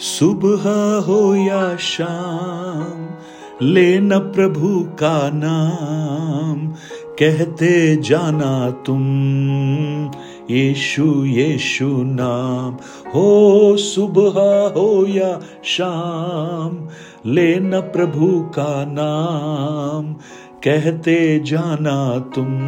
[0.00, 3.08] सुबह हो या शाम,
[3.66, 6.72] लेना प्रभु का नाम।
[7.18, 9.02] कहते जाना तुम,
[10.50, 12.76] यीशु यीशु नाम।
[13.10, 16.88] हो सुबह हो या शाम,
[17.26, 20.16] लेना प्रभु का नाम।
[20.64, 22.58] कहते जाना तुम,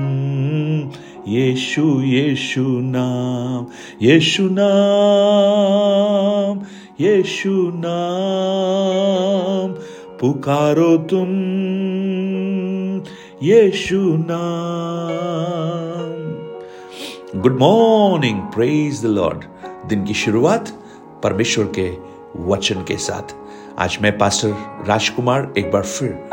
[1.33, 3.67] यीशु यीशु नाम।
[4.03, 6.61] यीशु नाम
[7.01, 9.73] यीशु नाम,
[10.19, 11.29] पुकारो तुम,
[13.43, 14.21] यीशु नाम।
[17.41, 19.45] Good morning praise the Lord
[19.89, 20.69] दिन की शुरुआत
[21.23, 21.97] परमेश्वर के
[22.43, 23.35] वचन के साथ।
[23.79, 26.29] आज मैं पास्टर राजकुमार एक बार फिर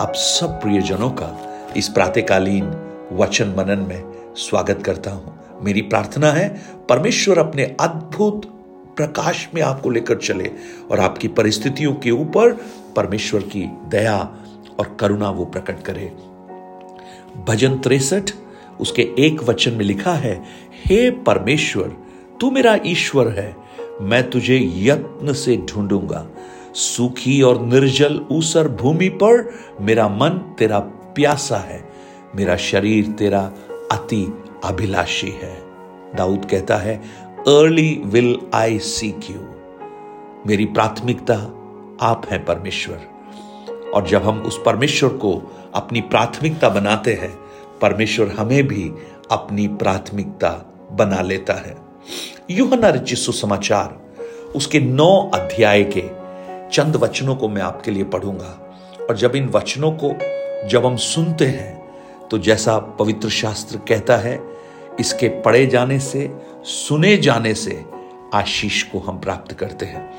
[0.00, 2.76] आप सब प्रियजनों का इस प्रातकालीन
[3.12, 8.59] वचन मनन में स्वागत करता हूँ। मेरी प्रार्थना है, परमेश्वर अपने अद्भुत
[9.00, 10.50] प्रकाश में आपको लेकर चले
[10.90, 12.52] और आपकी परिस्थितियों के ऊपर
[12.96, 14.18] परमेश्वर की दया
[14.78, 16.12] और करुणा वो प्रकट करे।
[17.48, 18.30] भजन तिरसठ,
[18.80, 20.44] उसके एक वचन में लिखा है,
[20.84, 21.96] हे परमेश्वर,
[22.40, 23.56] तू मेरा ईश्वर है,
[24.00, 26.26] मैं तुझे यत्न से ढूंढूँगा।
[26.74, 30.78] सूखी और निर्जल ऊसर भूमि पर मेरा मन तेरा
[31.14, 31.88] प्यासा है,
[32.36, 33.52] मेरा शरीर तेरा
[33.92, 35.70] अति अभिलाषी है।
[36.16, 37.02] दाऊद कहता है
[37.40, 39.40] early will I seek you
[40.46, 41.34] मेरी प्राथमिकता
[42.00, 45.32] आप हैं परमेश्वर। और जब हम उस परमेश्वर को
[45.74, 47.30] अपनी प्राथमिकता बनाते हैं,
[47.82, 48.84] परमेश्वर हमें भी
[49.30, 50.50] अपनी प्राथमिकता
[50.92, 51.76] बना लेता है।
[52.50, 53.98] युहना रचित सुसमाचार,
[54.56, 56.04] उसके नौ अध्याय के
[56.70, 58.56] चंद वचनों को मैं आपके लिए पढ़ूँगा।
[59.00, 60.12] और जब इन वचनों को
[60.68, 64.38] जब हम सुनते हैं तो जैसा पवित्र शास्त्र कहता है,
[65.00, 66.30] इसके पढ़े जाने से
[66.64, 67.84] सुने जाने से
[68.34, 70.18] आशीष को हम प्राप्त करते हैं।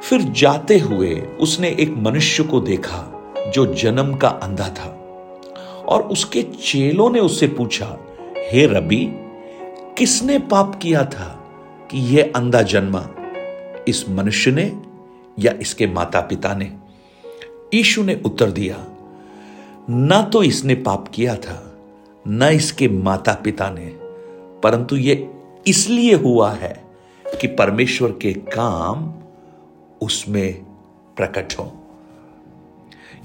[0.00, 4.88] फिर जाते हुए उसने एक मनुष्य को देखा जो जन्म का अंधा था
[5.88, 7.98] और उसके चेलों ने उससे पूछा,
[8.36, 9.08] हे रबी,
[9.98, 11.28] किसने पाप किया था
[11.90, 13.08] कि यह अंधा जन्मा?
[13.88, 14.80] इस मनुष्य ने
[15.38, 16.72] या इसके माता पिता ने?
[17.74, 18.86] ईशु ने उत्तर दिया,
[19.90, 21.76] ना तो इसने पाप किया था,
[22.28, 24.01] न इसके माता पिता ने।
[24.62, 25.30] परंतु ये
[25.66, 26.84] इसलिए हुआ है
[27.40, 29.14] कि परमेश्वर के काम
[30.02, 30.64] उसमें
[31.16, 31.72] प्रकट हो।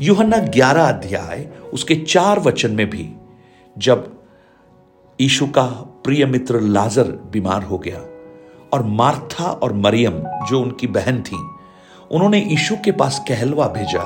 [0.02, 3.14] युहन्ना ग्यारह अध्याय, उसके चार वचन में भी
[3.78, 4.22] जब
[5.22, 5.66] ईशु का
[6.04, 8.00] प्रिय मित्र लाजर बीमार हो गया
[8.74, 11.38] और मार्था और मरियम, जो उनकी बहन थी,
[12.12, 14.04] उन्होंने ईशु के पास कहलवा भेजा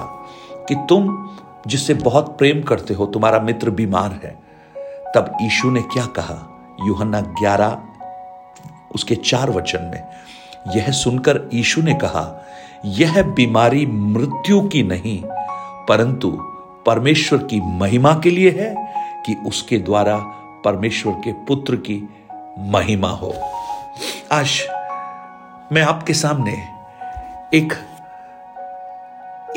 [0.53, 1.29] कि तुम
[1.67, 4.39] जिससे बहुत प्रेम करते हो, तुम्हारा मित्र बीमार है,
[5.15, 6.50] तब ईशु ने क्या कहा?
[6.87, 7.77] यूहन्ना ग्यारह,
[8.95, 10.03] उसके चार वचन में,
[10.75, 12.25] यह सुनकर ईशु ने कहा,
[12.85, 15.21] यह बीमारी मृत्यु की नहीं,
[15.87, 16.31] परंतु
[16.85, 18.75] परमेश्वर की महिमा के लिए है
[19.25, 20.17] कि उसके द्वारा
[20.65, 22.01] परमेश्वर के पुत्र की
[22.71, 23.33] महिमा हो।
[24.31, 24.59] आज
[25.71, 26.51] मैं आपके सामने
[27.53, 27.73] एक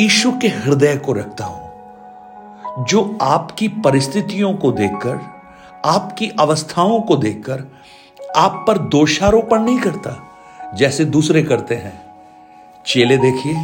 [0.01, 5.21] ईशु के हृदय को रखता हूँ, जो आपकी परिस्थितियों को देखकर
[5.84, 7.65] आपकी अवस्थाओं को देखकर
[8.37, 10.17] आप पर दोषारोपण नहीं करता,
[10.75, 11.93] जैसे दूसरे करते हैं।
[12.87, 13.55] चेले देखिए,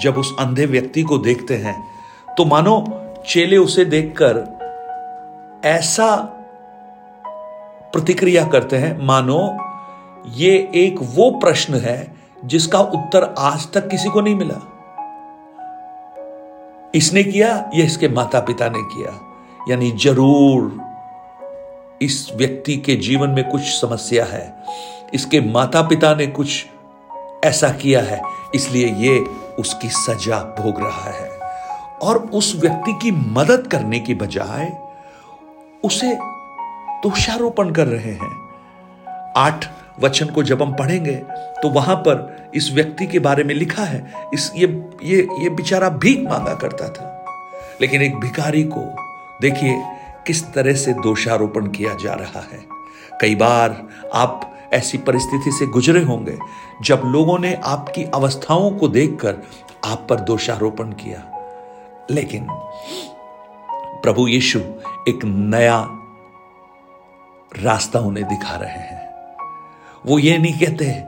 [0.00, 1.76] जब उस अंधे व्यक्ति को देखते हैं
[2.28, 2.84] तो मानो
[3.28, 4.44] चेले उसे देखकर
[5.64, 6.14] ऐसा
[7.92, 9.40] प्रतिक्रिया करते हैं, मानो
[10.34, 14.60] ये एक वो प्रश्न है जिसका उत्तर आज तक किसी को नहीं मिला।
[16.94, 19.18] इसने किया या इसके माता पिता ने किया?
[19.70, 20.60] यानी ज़रूर
[22.00, 24.54] इस व्यक्ति के जीवन में कुछ समस्या है।
[25.14, 26.64] इसके माता पिता ने कुछ
[27.44, 28.20] ऐसा किया है,
[28.54, 29.18] इसलिए ये
[29.58, 31.30] उसकी सजा भोग रहा है।
[32.02, 34.72] और उस व्यक्ति की मदद करने की बजाय
[35.84, 36.14] उसे
[37.02, 38.30] दोषारोपण कर रहे हैं।
[39.36, 39.66] आठ
[40.00, 41.14] वचन को जब हम पढ़ेंगे
[41.62, 44.66] तो वहाँ पर इस व्यक्ति के बारे में लिखा है, इस ये
[45.02, 47.12] ये ये बेचारा भीख मांगा करता था।
[47.80, 48.80] लेकिन एक भिखारी को,
[49.40, 49.82] देखिए
[50.26, 52.66] किस तरह से दोषारोपण किया जा रहा है?
[53.20, 56.38] कई बार आप ऐसी परिस्थिति से गुजरे होंगे
[56.82, 59.36] जब लोगों ने आपकी अवस्थाओं को देखकर
[59.84, 61.32] आप पर दोषारोपण किया।
[62.10, 62.46] लेकिन
[64.02, 64.58] प्रभु यीशु
[65.08, 65.88] एक नया
[67.62, 69.12] रास्ता उन्हें दिखा रहे हैं।
[70.06, 71.04] वो ये नहीं कहते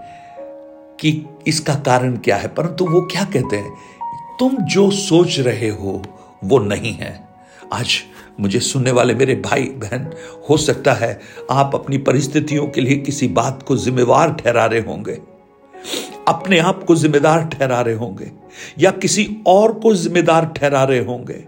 [1.01, 3.77] कि इसका कारण क्या है, परंतु वो क्या कहते हैं?
[4.41, 6.03] तुम जो सोच रहे हो,
[6.45, 7.28] वो नहीं है।
[7.73, 8.03] आज
[8.41, 10.13] मुझे सुनने वाले मेरे भाई, बहन,
[10.51, 11.21] हो सकता है
[11.51, 15.19] आप अपनी परिस्थितियों के लिए किसी बात को जिम्मेवार ठहरा रहे होंगे।
[16.29, 18.33] अपने आप को जिम्मेदार ठहरा रहे होंगे,
[18.79, 21.45] या किसी और को जिम्मेदार ठहरा रहे होंगे,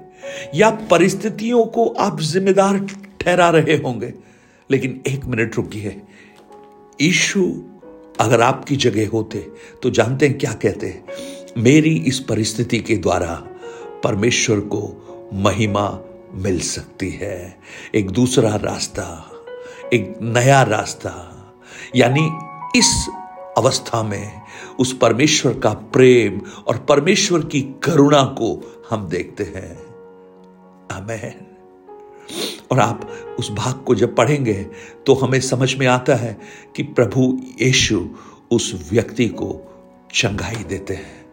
[0.55, 2.87] या परिस्थितियों को आप जिम्मेदार
[3.20, 4.14] ठहरा रहे होंगे।
[4.70, 6.02] लेकिन एक मिनट रुकिए।
[7.02, 7.62] ईशु
[8.20, 9.46] अगर आपकी जगह होते
[9.82, 11.05] तो जानते हैं क्या कहते हैं?
[11.58, 13.46] मेरी इस परिस्थिति के द्वारा
[14.05, 16.00] परमेश्वर को महिमा
[16.35, 17.59] मिल सकती है।
[17.94, 19.31] एक दूसरा रास्ता,
[19.93, 21.37] एक नया रास्ता,
[21.97, 22.31] यानी
[22.79, 23.11] इस
[23.59, 24.41] अवस्था में
[24.79, 29.79] उस परमेश्वर का प्रेम और परमेश्वर की करुणा को हम देखते हैं।
[30.93, 31.47] आमेन।
[32.71, 34.67] और आप उस भाग को जब पढ़ेंगे
[35.06, 36.41] तो हमें समझ में आता है
[36.76, 38.09] कि प्रभु यीशु
[38.50, 39.61] उस व्यक्ति को
[40.15, 41.26] चंगाई देते हैं।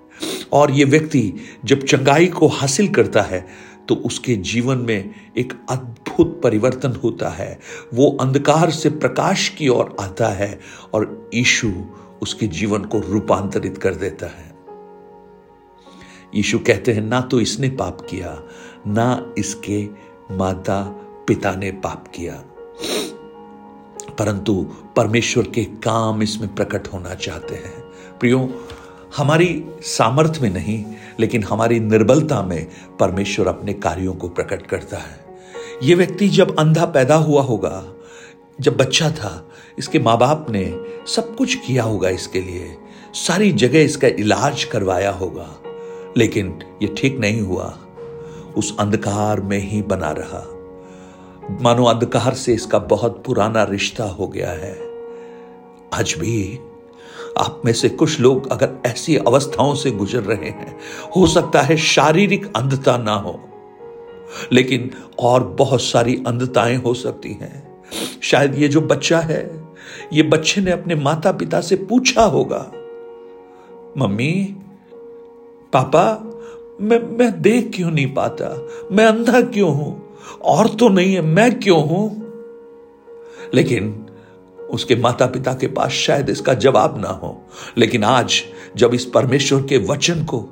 [0.53, 1.33] और ये व्यक्ति
[1.65, 3.47] जब चंगाई को हासिल करता है
[3.89, 7.59] तो उसके जीवन में एक अद्भुत परिवर्तन होता है।
[7.93, 10.59] वो अंधकार से प्रकाश की ओर आता है
[10.93, 11.71] और यीशु
[12.21, 14.55] उसके जीवन को रूपांतरित कर देता है।
[16.35, 18.43] यीशु कहते हैं, ना तो इसने पाप किया,
[18.87, 19.89] ना इसके
[20.31, 20.83] माता
[21.27, 22.43] पिता ने पाप किया।
[24.19, 27.83] परंतु परमेश्वर के काम इसमें प्रकट होना चाहते हैं।
[28.19, 28.67] प्रियो
[29.15, 30.85] हमारी सामर्थ्य में नहीं,
[31.19, 32.67] लेकिन हमारी निर्बलता में
[32.99, 35.25] परमेश्वर अपने कार्यों को प्रकट करता है।
[35.83, 37.85] ये व्यक्ति जब अंधा पैदा हुआ होगा,
[38.61, 39.49] जब बच्चा था,
[39.79, 42.77] इसके माँ बाप ने सब कुछ किया होगा इसके लिए।
[43.13, 45.47] सारी जगह इसका इलाज करवाया होगा,
[46.17, 47.77] लेकिन यह ठीक नहीं हुआ।
[48.57, 50.45] उस अंधकार में ही बना रहा।
[51.61, 54.73] मानो अंधकार से इसका बहुत पुराना रिश्ता हो गया है।
[55.93, 56.59] आज भी
[57.37, 60.79] आप में से कुछ लोग अगर ऐसी अवस्थाओं से गुजर रहे हैं,
[61.15, 63.39] हो सकता है शारीरिक अंधता ना हो,
[64.51, 67.83] लेकिन और बहुत सारी अंधताएँ हो सकती हैं।
[68.21, 69.67] शायद ये जो बच्चा है,
[70.13, 72.71] ये बच्चे ने अपने माता पिता से पूछा होगा,
[73.97, 74.55] मम्मी,
[75.73, 76.33] पापा,
[76.81, 78.67] मैं मैं देख क्यों नहीं पाता?
[78.91, 80.17] मैं अंधा क्यों हूँ?
[80.41, 82.27] और तो नहीं है, मैं क्यों हूँ?
[83.53, 84.06] लेकिन
[84.69, 87.35] उसके माता पिता के पास शायद इसका जवाब ना हो।
[87.77, 88.41] लेकिन आज
[88.77, 90.43] जब इस परमेश्वर के वचन को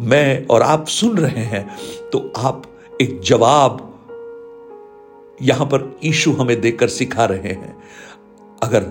[0.00, 1.66] मैं और आप सुन रहे हैं
[2.10, 2.62] तो आप
[3.00, 3.84] एक जवाब
[5.42, 7.76] यहाँ पर ईशु हमें देकर सिखा रहे हैं।
[8.62, 8.86] अगर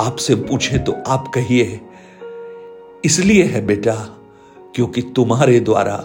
[0.00, 1.80] आपसे पूछे तो आप कहिए,
[3.04, 3.94] इसलिए है बेटा,
[4.74, 5.96] क्योंकि तुम्हारे द्वारा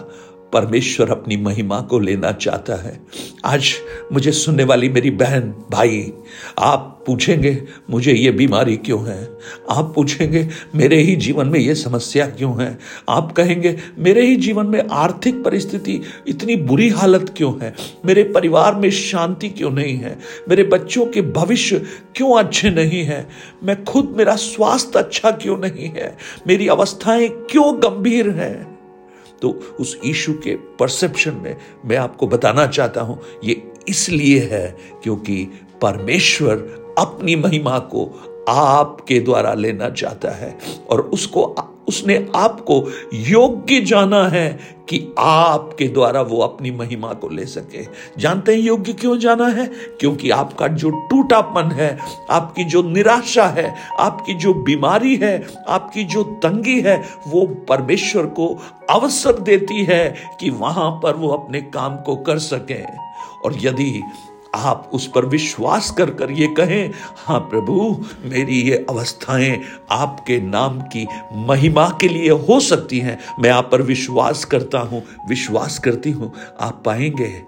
[0.52, 3.00] परमेश्वर अपनी महिमा को लेना चाहता है।
[3.44, 3.74] आज
[4.12, 6.12] मुझे सुनने वाली मेरी बहन, भाई,
[6.58, 9.28] आप पूछेंगे, मुझे ये बीमारी क्यों है?
[9.70, 12.78] आप पूछेंगे, मेरे ही जीवन में ये समस्या क्यों है?
[13.08, 17.74] आप कहेंगे, मेरे ही जीवन में आर्थिक परिस्थिति इतनी बुरी हालत क्यों है?
[18.06, 20.18] मेरे परिवार में शांति क्यों नहीं है?
[20.48, 23.28] मेरे बच्चों के भविष्य क्यों अच्छे नहीं है?
[23.64, 26.16] मैं खुद मेरा स्वास्थ्य अच्छा क्यों नहीं है?
[26.46, 28.75] मेरी अवस्थाएँ क्यों गंभीर हैं?
[29.42, 29.50] तो
[29.80, 35.48] उस ईशु के परसेप्शन में मैं आपको बताना चाहता हूँ, ये इसलिए है क्योंकि
[35.82, 36.56] परमेश्वर
[36.98, 40.58] अपनी महिमा को आपके द्वारा लेना चाहता है
[40.90, 41.42] और उसको
[41.88, 47.86] उसने आपको योग्य जाना है कि आपके द्वारा वो अपनी महिमा को ले सके।
[48.18, 49.66] जानते हैं योग्य क्यों जाना है?
[50.00, 51.98] क्योंकि आपका जो टूटापन है,
[52.30, 58.58] आपकी जो निराशा है, आपकी जो बीमारी है, आपकी जो तंगी है, वो परमेश्वर को
[58.90, 63.06] अवसर देती है कि वहाँ पर वो अपने काम को कर सके।
[63.44, 64.02] और यदि
[64.56, 70.80] आप उस पर विश्वास कर कर ये कहें हाँ प्रभु, मेरी ये अवस्थाएँ आपके नाम
[70.80, 76.10] की महिमा के लिए हो सकती हैं। मैं आप पर विश्वास करता हूँ, विश्वास करती
[76.10, 77.42] हूँ। आप पाएँगे,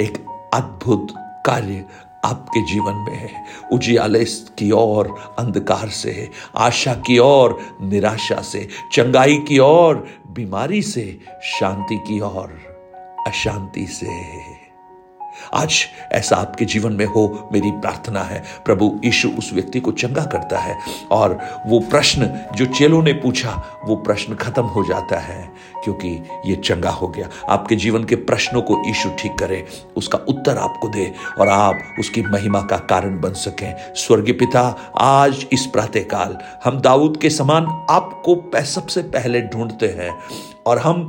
[0.00, 1.08] एक अद्भुत
[1.46, 1.84] कार्य
[2.24, 9.36] आपके जीवन में है। उजियाले की ओर, अंधकार से, आशा की ओर, निराशा से, चंगाई
[9.36, 12.58] की ओर, बीमारी से, शांति की ओर,
[13.26, 14.65] अशांति से।
[15.54, 15.74] आज
[16.12, 20.58] ऐसा आपके जीवन में हो, मेरी प्रार्थना है। प्रभु यीशु उस व्यक्ति को चंगा करता
[20.58, 20.76] है
[21.12, 23.50] और वो प्रश्न जो चेलों ने पूछा,
[23.84, 25.48] वो प्रश्न खत्म हो जाता है,
[25.84, 26.08] क्योंकि
[26.46, 29.64] ये चंगा हो गया। आपके जीवन के प्रश्नों को यीशु ठीक करे,
[29.96, 34.62] उसका उत्तर आपको दे और आप उसकी महिमा का कारण बन सकें। स्वर्गीय पिता,
[34.96, 38.34] आज इस प्रातःकाल हम दाऊद के समान आपको
[38.66, 40.10] सबसे पहले ढूंढते हैं
[40.66, 41.06] और हम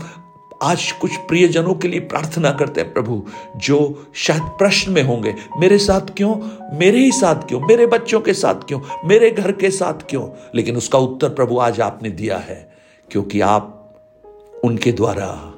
[0.64, 3.26] आज कुछ प्रियजनों के लिए प्रार्थना करते हैं, प्रभु,
[3.58, 6.36] जो शायद प्रश्न में होंगे, मेरे साथ क्यों?
[6.78, 7.60] मेरे ही साथ क्यों?
[7.60, 8.80] मेरे बच्चों के साथ क्यों?
[9.06, 10.30] मेरे घर के साथ क्यों?
[10.56, 12.72] लेकिन उसका उत्तर प्रभु आज आपने दिया है,
[13.12, 13.96] क्योंकि आप
[14.64, 15.54] उनके द्वारा,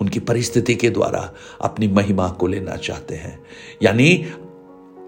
[0.00, 3.42] उनकी परिस्थिति के द्वारा अपनी महिमा को लेना चाहते हैं।
[3.82, 4.26] यानी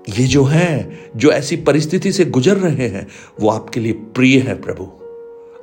[0.09, 3.09] ये जो हैं, जो ऐसी परिस्थिति से गुजर रहे हैं,
[3.41, 4.85] वो आपके लिए प्रिय है, प्रभु।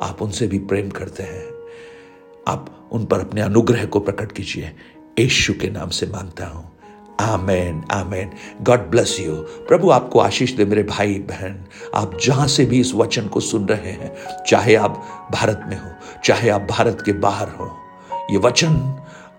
[0.05, 1.48] आप उनसे भी प्रेम करते हैं।
[2.47, 4.71] आप उन पर अपने अनुग्रह को प्रकट कीजिए।
[5.19, 6.71] यशु के नाम से माँगता हूँ।
[7.19, 8.31] आमेन आमेन।
[8.61, 9.35] गॉड ब्लेस यू
[9.67, 11.65] प्रभु आपको आशीष दे मेरे भाई, बहन।
[11.95, 14.15] आप जहाँ से भी इस वचन को सुन रहे हैं,
[14.47, 15.91] चाहे आप भारत में हो,
[16.25, 17.77] चाहे आप भारत के बाहर हो,
[18.31, 18.95] ये वचन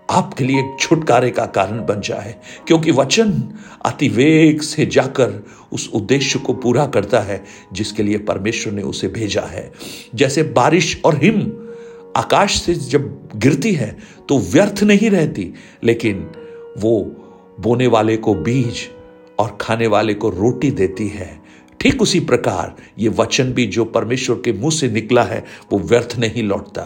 [0.09, 2.35] आपके लिए एक छुटकारे का कारण बन जाए,
[2.67, 3.53] क्योंकि वचन
[3.85, 7.43] अतिवेग से जाकर उस उद्देश्य को पूरा करता है,
[7.73, 9.71] जिसके लिए परमेश्वर ने उसे भेजा है।
[10.15, 11.41] जैसे बारिश और हिम
[12.17, 13.95] आकाश से जब गिरती है
[14.29, 15.53] तो व्यर्थ नहीं रहती,
[15.83, 16.29] लेकिन
[16.77, 16.99] वो
[17.59, 18.87] बोने वाले को बीज
[19.39, 21.39] और खाने वाले को रोटी देती है।
[21.79, 26.15] ठीक उसी प्रकार, ये वचन भी जो परमेश्वर के मुँह से निकला है, वो व्यर्थ
[26.19, 26.83] नहीं लौटता।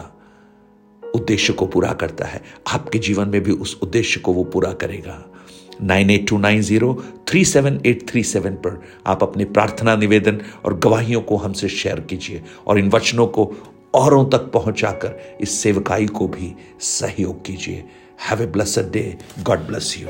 [1.02, 5.22] उद्देश्य को पूरा करता है। आपके जीवन में भी उस उद्देश्य को वो पूरा करेगा।
[5.82, 6.92] Nine eight two nine zero
[7.28, 12.00] three seven eight three seven पर आप अपने प्रार्थना निवेदन और गवाहियों को हमसे शेयर
[12.00, 13.44] कीजिए और इन वचनों को
[13.94, 17.84] औरों तक पहुंचाकर इस सेवकाई को भी सहयोग कीजिए।
[18.30, 20.08] Have a blessed day God bless you